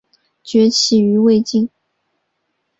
[0.43, 1.69] 崛起于魏晋。